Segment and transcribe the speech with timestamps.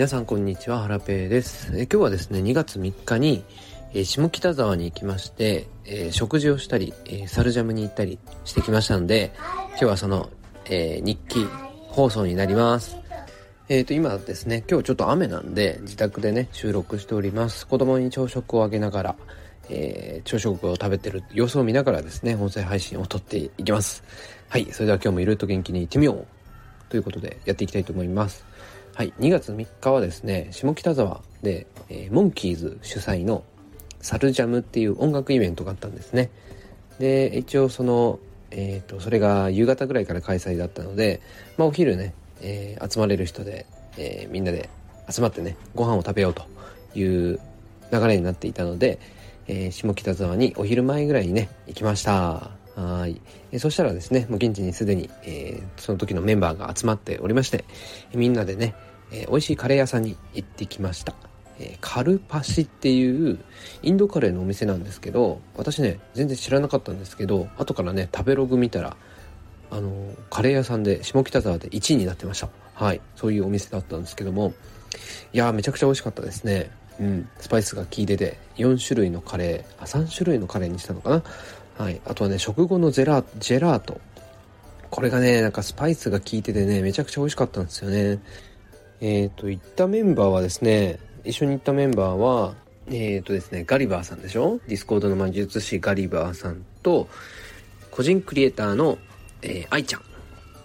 [0.00, 1.72] 皆さんこんにちは、はらぺーです。
[1.74, 3.44] え今日はですね、2月3日に、
[3.92, 9.30] えー、下北沢に行きまして、えー、食事をしたり、えー、サルジャムに行ったりしてきましたんで、
[9.72, 10.30] 今日はその、
[10.64, 11.46] え日記
[11.88, 12.96] 放送になります。
[13.68, 17.66] えっ、と、今ですね、今日ちょっと雨なんで、自宅でね、収録しております。
[17.66, 19.16] 子供に朝食をあげながら、
[19.68, 24.02] え朝食を食べてる様子を見ながらですね、音声配信を撮っていきます。
[24.48, 26.26] はい、それでは今日もいろいろと元気に行ってみよう
[26.88, 28.48] ということでやっていきたいと思います。
[29.00, 33.44] はい、2月3日はですね、下北沢で、えー、モンキーズ主催の
[34.02, 36.28] サルジャムっていう音楽イベントがあったんですね。
[36.98, 38.18] で、一応その、
[38.50, 41.22] えっ、ー、と、それが夕方ぐらいから開催だったので、
[41.56, 43.64] まあお昼ね、えー、集まれる人で、
[43.96, 44.68] えみんなで
[45.08, 46.44] 集まってね、ご飯を食べようと
[46.94, 47.40] いう
[47.90, 48.98] 流れになっていたので、
[49.48, 52.59] え下北沢にお昼前ぐらいにね、行きました。
[52.80, 53.20] はい。
[53.52, 57.66] えそしたらですね、もう現地にすでに、えー、その時のメンバーが集まっておりまして、
[58.14, 58.74] みんなでね、
[59.12, 61.14] えー、美味しいカレー屋さんに行ってきました。
[61.58, 63.38] えー、カルパシっていう
[63.82, 68.96] インドカレーのお店なんですけど、私ね、全然知らなかったんですけど、後からね、食べログ見たら、
[69.70, 72.48] あの、カレー屋さんで下北沢で1位になってました。
[72.74, 73.00] はい。
[73.14, 74.54] そういうお店だったんですけども、
[75.34, 76.70] いやめちゃくちゃ美味しかったですね。
[76.98, 77.28] うん。
[77.38, 81.22] スパイスが効いてて、4種類のカレー、あ、3種類のカレーにしたのかな
[81.80, 81.98] はい。
[82.04, 84.02] あとはね、食後のゼラジェラート。
[84.90, 88.20] これがね、なんかスパイスが効いててね、めちゃくちゃ美味しかったんですよね。
[89.00, 92.54] えっ、ー、と、行ったメンバーはですね、一緒に行ったメンバーは、
[92.88, 94.60] えっ、ー、とですね、ガリバーさんでしょ？
[94.68, 97.08] ディスコードの魔術師ガリバーさんと、
[97.90, 98.98] 個人クリエイターの、
[99.40, 100.02] えー、愛ちゃん。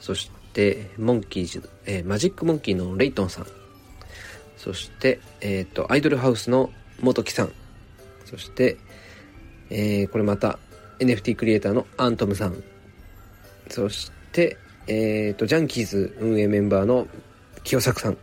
[0.00, 3.46] そして、モンキーズ、えー、マジックモンキーのレイトンさん。
[4.56, 7.52] そして、えっ、ー、と、アイドルハウスの元木さん。
[8.24, 8.76] そして、
[9.70, 10.58] えー、これまた、
[10.98, 12.62] NFT クリエイターのアントムさん。
[13.68, 17.06] そして、えっ、ー、と、ジャンキーズ運営メンバーの
[17.64, 18.18] 清作さん。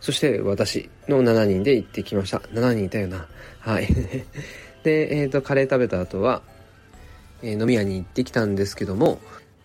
[0.00, 2.38] そして私の7人で行ってきました。
[2.38, 3.26] 7人いたよな。
[3.60, 3.88] はい。
[4.82, 6.42] で、えっ、ー、と、カレー食べた後は、
[7.42, 9.20] えー、飲み屋に行ってきたんですけども、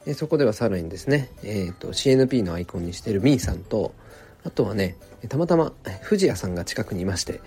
[0.06, 3.94] えそこではさらにですね、えっ、と、CNP のアイコンにしてるミーさんと、
[4.44, 4.98] あとはね、
[5.30, 5.72] たまたま
[6.02, 7.40] 藤谷さんが近くにいまして、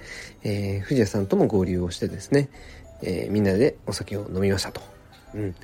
[0.42, 2.48] えー、藤谷さんとも合流をしてですね、
[3.02, 4.95] え、みんなでお酒を飲みましたと。
[5.34, 5.54] うん。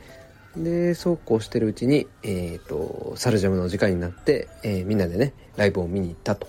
[0.57, 6.47] で、そうこうしてるうちに、えっ、ー、と、サルジャムの時間になって、えー、みんなでね、ライブを見に行ったと。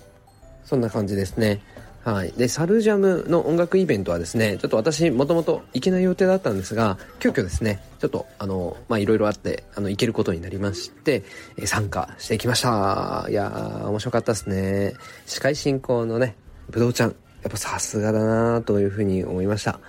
[0.64, 1.62] そんな感じですね。
[2.04, 2.32] はい。
[2.32, 11.24] で、サルジャムの音楽イベントはですね、ちょっと私、もともと行けない予定だったんですが、急遽ですね、ちょっと、あの、まあ、いろいろあって、あの、行けることになりまして、
[11.56, 13.26] え参加してきました。
[13.30, 14.92] いやー、面白かったですね。
[15.24, 16.36] 司会進行のね、
[16.68, 17.08] ぶどうちゃん、
[17.42, 19.80] やっぱさすがだなというふうに思いました。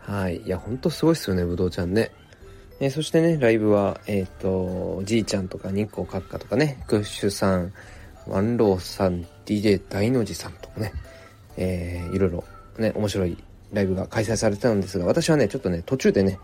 [0.00, 0.38] はい。
[0.38, 2.10] いや、ほんとすごいっすよね、ぶどうちゃんね。
[2.84, 7.72] え、そしてね、ライブは、えっ、ー、と、じいちゃんとか日光閣下とかね、クッシュさん、
[8.26, 10.92] ワンローさん、DJ 大の字さんとかね、
[11.56, 12.44] えー、いろいろ
[12.78, 13.38] ね、面白い
[13.72, 16.40] ライブが開催されてたんですが、私はね、ちょっとね、途中でね、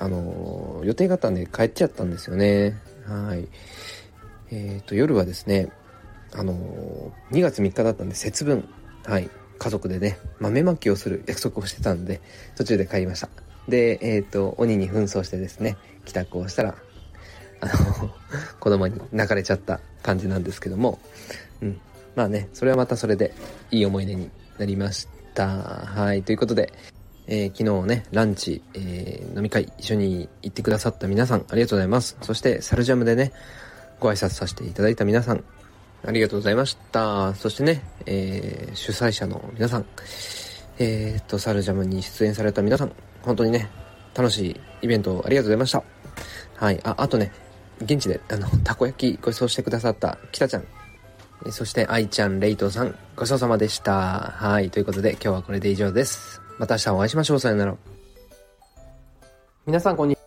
[0.00, 2.76] あのー、予定があったんで帰っちゃったんですよね。
[3.06, 3.46] はい。
[4.50, 5.70] えっ、ー、と、夜はですね、
[6.32, 8.68] あのー、2月3日だったんで節分、
[9.04, 12.20] はい、家族でね、豆まきをする約束をしてたんで、
[12.56, 13.28] 途中で帰りました。
[13.68, 16.74] で、えっ、ー、と、鬼に紛争してですね、帰宅をしたら、
[17.60, 18.10] あの
[18.60, 20.98] 子供に泣かれちゃった感じなんですけども、
[21.62, 21.80] うん。
[22.14, 23.32] まあね、それはまたそれで
[23.70, 25.46] いい思い出になりました。
[25.46, 26.22] はい。
[26.22, 26.72] ということで、
[27.26, 32.16] えー、昨日ね、ランチ、えー、飲み会一緒に行ってくださった皆さん、ありがとうございます。
[32.20, 33.32] そして、サルジャムでね、
[33.98, 35.42] ご挨拶させていただいた皆さん、
[36.06, 37.34] ありがとうございました。
[37.34, 39.86] そしてね、えー、主催者の皆さん、
[40.78, 42.92] え、っと、サルジャムに出演された皆さん、
[43.24, 43.70] 本当にね、
[44.14, 45.82] 楽しいイベントありがとうございました。
[46.56, 46.80] はい。
[46.84, 47.32] あ、あとね、
[47.80, 50.64] 現地で、あの、たこ焼きご馳走してくださったきたちゃん、
[51.50, 54.34] そしてあいちゃん、レイトさん、ごちそうさまでした。
[54.36, 54.70] はい。
[54.70, 56.40] ということで、今日はこれで以上です。
[56.58, 57.40] また明日お会いしましょう。
[57.40, 57.74] さよなら。
[59.66, 60.23] 皆さん、こんにちは。